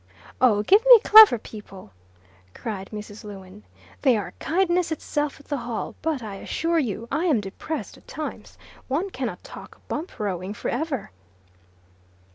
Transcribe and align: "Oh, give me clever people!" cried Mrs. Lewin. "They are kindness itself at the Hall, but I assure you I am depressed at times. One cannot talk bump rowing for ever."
"Oh, 0.41 0.63
give 0.63 0.83
me 0.87 0.99
clever 1.01 1.37
people!" 1.37 1.91
cried 2.55 2.89
Mrs. 2.89 3.23
Lewin. 3.23 3.61
"They 4.01 4.17
are 4.17 4.33
kindness 4.39 4.91
itself 4.91 5.39
at 5.39 5.45
the 5.47 5.57
Hall, 5.57 5.93
but 6.01 6.23
I 6.23 6.37
assure 6.37 6.79
you 6.79 7.07
I 7.11 7.25
am 7.25 7.39
depressed 7.39 7.97
at 7.97 8.07
times. 8.07 8.57
One 8.87 9.11
cannot 9.11 9.43
talk 9.43 9.79
bump 9.87 10.17
rowing 10.19 10.55
for 10.55 10.69
ever." 10.69 11.11